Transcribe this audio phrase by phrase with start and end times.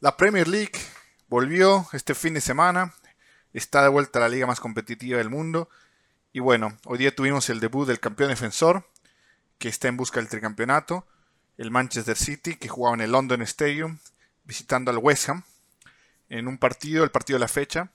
[0.00, 0.78] La Premier League
[1.28, 2.92] volvió este fin de semana.
[3.54, 5.70] Está de vuelta a la liga más competitiva del mundo.
[6.34, 8.86] Y bueno, hoy día tuvimos el debut del campeón defensor,
[9.56, 11.06] que está en busca del tricampeonato.
[11.56, 13.98] El Manchester City, que jugaba en el London Stadium,
[14.44, 15.44] visitando al West Ham.
[16.28, 17.90] En un partido, el partido de la fecha,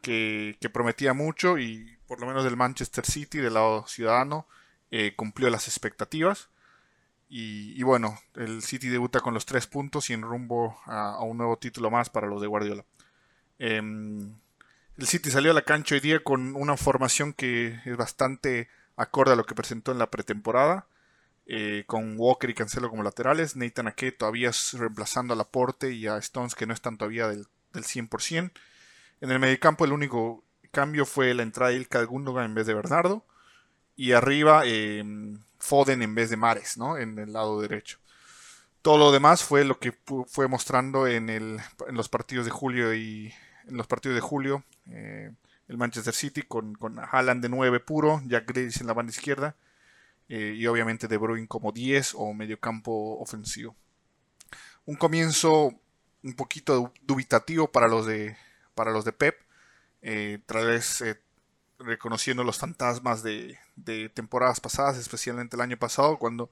[0.00, 4.46] que, prometía mucho y por lo menos del Manchester City, del lado ciudadano,
[4.90, 6.48] eh, cumplió las expectativas.
[7.32, 11.56] Y, bueno, el City debuta con los tres puntos y en rumbo a, un nuevo
[11.58, 12.84] título más para los de Guardiola.
[13.60, 14.34] Em,
[14.98, 19.32] el City salió a la cancha hoy día con una formación que es bastante acorde
[19.32, 20.86] a lo que presentó en la pretemporada.
[21.46, 26.16] Eh, con Walker y Cancelo como laterales, Nathan Ake todavía reemplazando a Laporte y a
[26.18, 28.50] Stones que no están todavía del, del 100%.
[29.20, 32.74] En el mediocampo el único cambio fue la entrada de Ilka Gundogan en vez de
[32.74, 33.24] Bernardo.
[33.94, 36.96] Y arriba em, Foden en vez de Mares, ¿no?
[36.96, 37.98] En el lado derecho.
[38.82, 39.92] Todo lo demás fue lo que
[40.26, 41.60] fue mostrando en,
[41.90, 43.32] los partidos de julio y
[43.68, 45.30] en los partidos de julio eh,
[45.68, 49.54] el Manchester City con, con Haaland de 9 puro, Jack Grealish en la banda izquierda
[50.28, 53.76] eh, y obviamente De Bruyne como 10 o mediocampo ofensivo.
[54.86, 55.74] Un comienzo
[56.22, 58.36] un poquito dubitativo para los de
[58.74, 59.36] para los de Pep,
[60.02, 61.20] eh, vez eh,
[61.80, 63.58] reconociendo los fantasmas de,
[64.14, 66.50] temporadas pasadas, especialmente el año pasado, cuando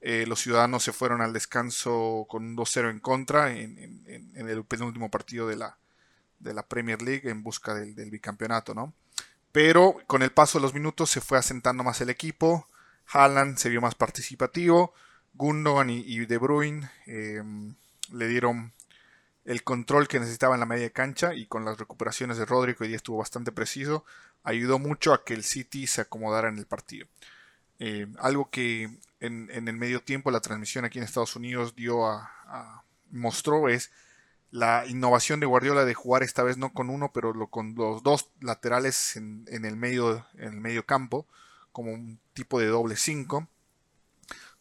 [0.00, 4.02] eh, los ciudadanos se fueron al descanso con un 2-0 en contra en,
[4.34, 8.92] el penúltimo partido de la, Premier League en busca del, bicampeonato, ¿no?
[9.52, 12.66] Pero con el paso de los minutos se fue asentando más el equipo,
[13.12, 14.92] Haaland se vio más participativo,
[15.34, 18.72] Gundogan y, y De Bruyne le dieron
[19.44, 22.96] el control que necesitaba en la media cancha y con las recuperaciones de Rodrigo día
[22.96, 24.04] estuvo bastante preciso,
[24.44, 27.08] ayudó mucho a que el City se acomodara en el partido.
[27.80, 32.84] Eh, algo que en, el medio tiempo la transmisión aquí en Estados Unidos dio a,
[33.10, 33.90] mostró es
[34.50, 38.30] la innovación de Guardiola de jugar esta vez no con uno, pero con los dos
[38.40, 41.26] laterales en, el medio, en el campo,
[41.72, 43.48] como un tipo de doble 5,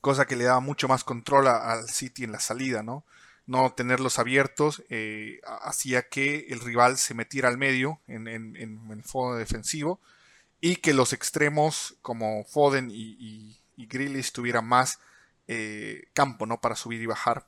[0.02, 3.04] cosa que le daba mucho más control al City en la salida, ¿no?
[3.46, 9.36] No tenerlos abiertos eh, hacía que el rival se metiera al medio en, el fondo
[9.36, 10.00] defensivo
[10.62, 15.00] y que los extremos como Foden y, y, tuvieran más
[15.48, 16.62] eh, campo ¿no?
[16.62, 17.46] para subir y bajar.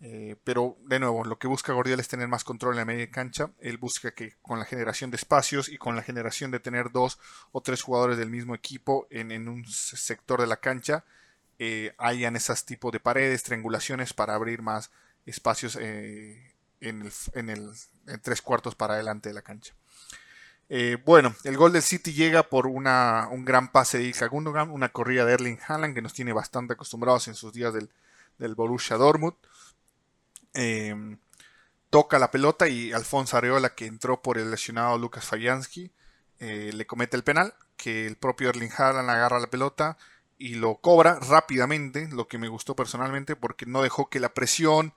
[0.00, 3.10] Eh, pero de nuevo, lo que busca Guardiola es tener más control en la media
[3.10, 3.50] cancha.
[3.60, 7.18] Él busca que con la generación de espacios y con la generación de tener dos
[7.52, 11.04] o tres jugadores del mismo equipo en, en un sector de la cancha,
[11.98, 14.90] hayan esas tipos de paredes, triangulaciones para abrir más
[15.26, 17.72] espacios eh, en, el,
[18.06, 19.74] en, tres cuartos para adelante de la cancha.
[20.68, 24.70] Eh, bueno, el gol del City llega por una, un gran pase de Ilka Gundogan,
[24.70, 27.90] una corrida de Erling Haaland que nos tiene bastante acostumbrados en sus días del,
[28.38, 29.36] del Borussia Dortmund.
[30.54, 31.18] Em,
[31.90, 35.92] toca la pelota y Alfonso Areola, que entró por el lesionado Lucas Fabianski,
[36.38, 39.96] eh, le comete el penal, que el propio Erling Haaland agarra la pelota
[40.38, 44.94] y lo cobra rápidamente, lo que me gustó personalmente porque no dejó que la presión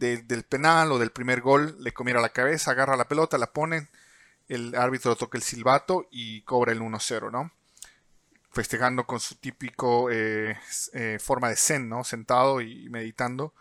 [0.00, 3.88] del penal o del primer gol le comiera la cabeza, agarra la pelota, la pone,
[4.48, 7.52] el árbitro toca el silbato y cobra el 1-0, ¿no?
[8.50, 10.56] Festejando con su típico eh,
[10.94, 12.02] eh, forma de zen, ¿no?
[12.02, 13.52] Sentado y meditando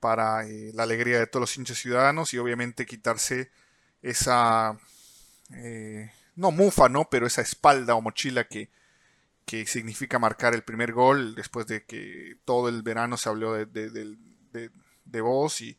[0.00, 3.50] para eh, la alegría de todos los hinchas ciudadanos y obviamente quitarse
[4.02, 4.76] esa,
[6.36, 7.08] no mufa, ¿no?
[7.08, 8.68] Pero esa espalda o mochila que,
[9.46, 13.66] que significa marcar el primer gol después de que todo el verano se habló de
[14.54, 14.70] de
[15.04, 15.76] voz y,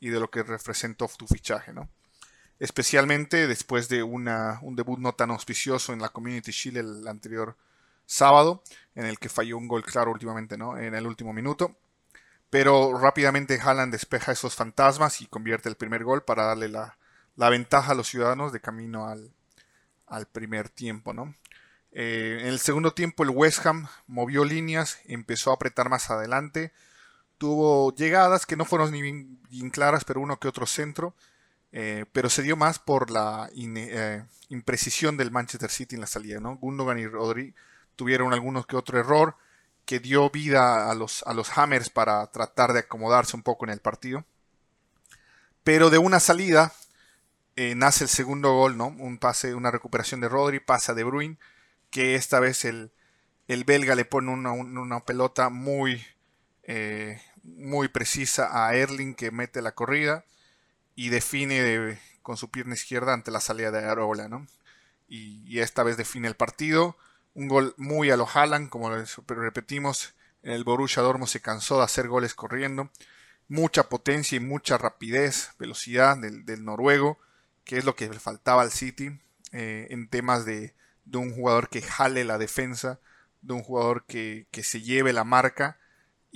[0.00, 1.88] de lo que representó tu fichaje, ¿no?
[2.58, 7.56] Especialmente después de una, un debut no tan auspicioso en la Community Shield el anterior
[8.06, 8.62] sábado,
[8.94, 10.76] en el que falló un gol claro últimamente, ¿no?
[10.78, 11.76] En el último minuto.
[12.50, 16.96] Pero rápidamente Haaland despeja esos fantasmas y convierte el primer gol para darle la,
[17.36, 19.32] ventaja a los ciudadanos de camino al,
[20.06, 21.34] al primer tiempo, ¿no?
[21.92, 26.72] Eh, en el segundo tiempo el West Ham movió líneas, empezó a apretar más adelante,
[27.38, 31.14] tuvo llegadas que no fueron ni bien, claras, pero uno que otro centro.
[31.70, 36.40] Eh, pero se dio más por la eh, imprecisión del Manchester City en la salida.
[36.40, 36.56] ¿no?
[36.56, 37.54] Gundogan y Rodri
[37.96, 39.36] tuvieron algunos que otro error
[39.84, 43.70] que dio vida a los, a los Hammers para tratar de acomodarse un poco en
[43.70, 44.24] el partido.
[45.64, 46.72] Pero de una salida
[47.56, 48.88] eh, nace el segundo gol, ¿no?
[48.88, 51.38] Un pase, una recuperación de Rodri, pasa de Bruin,
[51.90, 52.92] que esta vez el,
[53.48, 56.04] el belga le pone una, una pelota muy,
[57.56, 60.24] muy precisa a Erling que mete la corrida
[60.94, 64.46] y define con su pierna izquierda ante la salida de Arola, ¿no?
[65.08, 66.96] Y, esta vez define el partido.
[67.34, 72.08] Un gol muy a lo Haaland, como repetimos, el Borussia Dortmund se cansó de hacer
[72.08, 72.90] goles corriendo
[73.48, 77.18] mucha potencia y mucha rapidez, velocidad del, noruego,
[77.64, 79.18] que es lo que le faltaba al City
[79.52, 80.74] eh, en temas de,
[81.12, 83.00] un jugador que jale la defensa,
[83.40, 85.78] de un jugador que, se lleve la marca.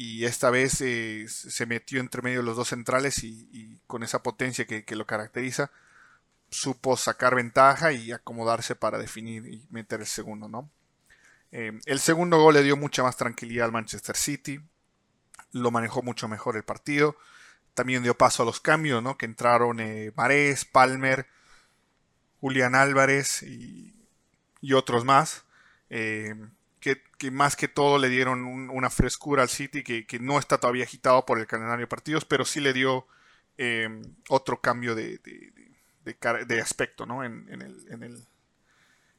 [0.03, 4.23] Y esta vez eh, se metió entre medio de los dos centrales y, con esa
[4.23, 5.71] potencia que, lo caracteriza,
[6.51, 10.71] supo sacar ventaja y acomodarse para definir y meter el segundo, ¿no?
[11.53, 14.61] Eh, el segundo gol le dio mucha más tranquilidad al Manchester City
[15.53, 17.17] lo manejó mucho mejor el partido.
[17.75, 19.17] También dio paso a los cambios, ¿no?
[19.17, 21.27] Que entraron eh, Marés, Palmer,
[22.41, 23.95] Julián Álvarez y,
[24.75, 25.45] otros más.
[26.83, 31.25] Que, más que todo le dieron una frescura al City que, no está todavía agitado
[31.25, 33.07] por el calendario de partidos, pero sí le dio
[33.57, 35.21] eh, otro cambio de,
[36.05, 37.23] de, aspecto ¿no?
[37.25, 38.27] en, el, en, el,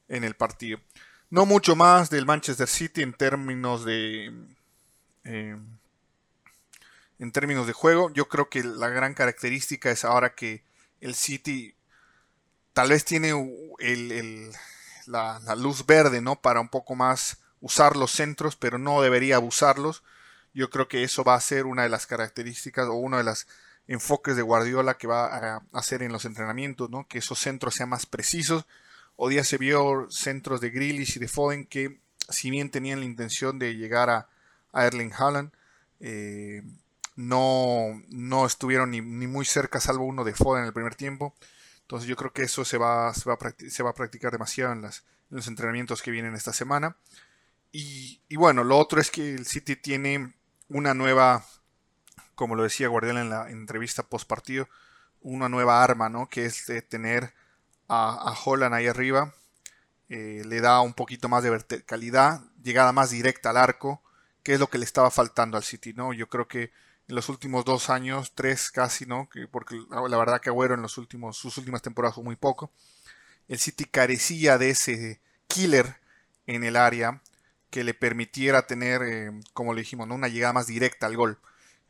[0.10, 0.82] en, el, partido.
[1.30, 4.34] No mucho más del Manchester City en términos de
[7.24, 8.12] en términos de juego.
[8.12, 10.64] Yo creo que la gran característica es ahora que
[11.00, 11.74] el City
[12.74, 13.34] tal vez tiene
[15.06, 16.36] la, luz verde, ¿no?
[16.36, 20.04] Para un poco más usar los centros, pero no debería abusarlos.
[20.54, 23.48] Yo creo que eso va a ser una de las características o uno de los
[23.88, 27.08] enfoques de Guardiola que va a hacer en los entrenamientos, ¿no?
[27.08, 28.66] Que esos centros sean más precisos.
[29.16, 33.06] Hoy día se vio centros de Grealish y de Foden que, si bien tenían la
[33.06, 34.28] intención de llegar a,
[34.74, 35.52] Erling Haaland,
[36.00, 36.64] eh,
[37.16, 41.34] no, no estuvieron ni, muy cerca, salvo uno de Foden en el primer tiempo.
[41.82, 44.82] Entonces yo creo que eso se va, a, practicar demasiado en,
[45.30, 46.98] los entrenamientos que vienen esta semana.
[47.76, 50.36] Y, bueno, lo otro es que el City tiene
[50.70, 51.44] una nueva,
[52.36, 54.70] como lo decía Guardiola en la entrevista post partido,
[55.22, 56.30] una nueva arma, ¿no?
[56.30, 57.34] Que es de tener
[57.88, 59.34] a, a Holland ahí arriba.
[60.08, 64.04] Eh, le da un poquito más de verticalidad, llegada más directa al arco,
[64.44, 66.14] que es lo que le estaba faltando al City, ¿no?
[66.14, 66.72] Yo creo que
[67.08, 69.28] en los últimos dos años, tres casi, ¿no?
[69.30, 72.72] Que, porque la verdad que Agüero en los últimos, sus últimas temporadas fue muy poco.
[73.48, 75.98] El City carecía de ese killer
[76.46, 77.24] en el área
[77.74, 81.40] que le permitiera tener, eh, como le dijimos, una llegada más directa al gol.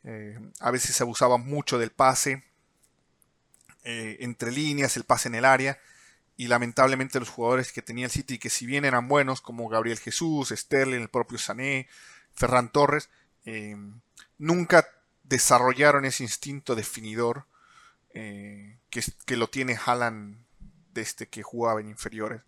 [0.05, 2.45] Eh, a veces se abusaba mucho del pase
[3.83, 5.77] eh, entre líneas, el pase en el área.
[6.37, 9.99] Y lamentablemente los jugadores que tenía el City, que si bien eran buenos, como Gabriel
[9.99, 11.89] Jesús, Sterling, el propio Sané,
[12.33, 13.09] Ferran Torres,
[14.37, 14.87] nunca
[15.23, 17.45] desarrollaron ese instinto definidor
[18.13, 20.37] eh, que, lo tiene Haaland
[20.93, 22.41] desde que jugaba en inferiores.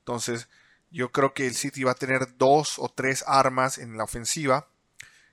[0.00, 0.50] Entonces,
[0.92, 4.68] yo creo que el City va a tener dos o tres armas en la ofensiva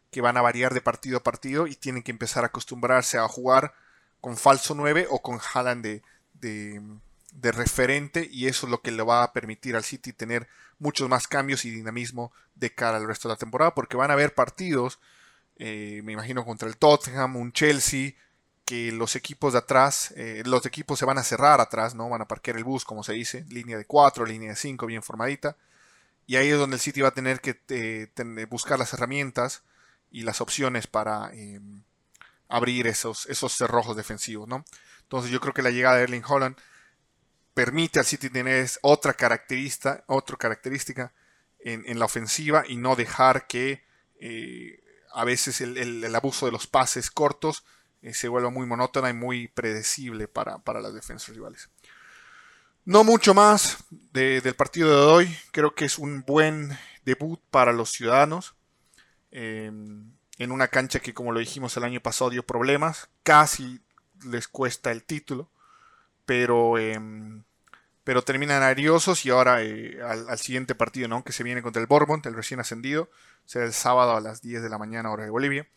[0.09, 3.27] que van a variar de partido a partido y tienen que empezar a acostumbrarse a
[3.27, 3.73] jugar
[4.21, 6.01] con falso 9 o con Haaland
[6.33, 6.81] de,
[7.51, 10.47] referente y eso es lo que le va a permitir al City tener
[10.79, 14.13] muchos más cambios y dinamismo de cara al resto de la temporada porque van a
[14.13, 14.99] haber partidos
[15.57, 18.13] eh, me imagino contra el Tottenham, un Chelsea,
[18.69, 22.07] que los equipos de atrás, eh, los equipos se van a cerrar atrás, ¿no?
[22.07, 25.01] Van a parquear el bus, como se dice, línea de 4, línea de 5, bien
[25.01, 25.57] formadita.
[26.27, 29.63] Y ahí es donde el City va a tener que eh, buscar las herramientas
[30.11, 31.81] y las opciones para em,
[32.47, 34.63] abrir esos, esos cerrojos defensivos, ¿no?
[35.01, 36.55] Entonces yo creo que la llegada de Erling Holland
[37.55, 41.11] permite al City tener otra característica, otra característica
[41.57, 43.83] en, la ofensiva y no dejar que
[45.11, 47.63] a veces el, abuso de los pases cortos
[48.01, 51.69] eh, se vuelve muy monótona y muy predecible para, las defensas rivales.
[52.85, 55.37] No mucho más del partido de hoy.
[55.51, 58.55] Creo que es un buen debut para los ciudadanos.
[59.31, 63.09] Em, en una cancha que, como lo dijimos el año pasado, dio problemas.
[63.23, 63.81] Casi
[64.25, 65.51] les cuesta el título.
[66.25, 67.43] Pero, em,
[68.03, 71.23] pero terminan ariosos y ahora eh, al, siguiente partido, ¿no?
[71.23, 73.09] que se viene contra el Bournemouth, el recién ascendido
[73.49, 75.67] será el sábado a las 10 de la mañana hora de Bolivia.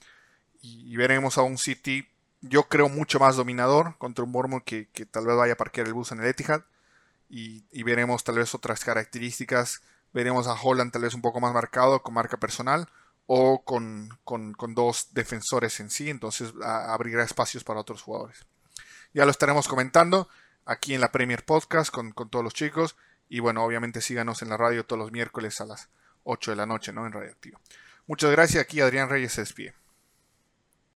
[0.61, 2.07] Y, veremos a un City,
[2.43, 5.95] yo creo, mucho más dominador contra un Bournemouth que, tal vez vaya a parquear el
[5.95, 6.63] bus en el Etihad.
[7.31, 9.81] Y, veremos tal vez otras características.
[10.13, 12.89] Veremos a Holland tal vez un poco más marcado con marca personal
[13.27, 14.19] o con,
[14.75, 16.11] dos defensores en sí.
[16.11, 18.45] Entonces abrirá espacios para otros jugadores.
[19.15, 20.29] Ya lo estaremos comentando
[20.67, 22.97] aquí en la Premier Podcast con, con todos los chicos.
[23.29, 25.89] Y bueno, obviamente síganos en la radio todos los miércoles a las
[26.25, 27.07] 8 de la noche, ¿no?
[27.07, 27.59] En Radioactivo.
[28.07, 28.63] Muchas gracias.
[28.63, 29.82] Aquí Adrián Reyes se despide.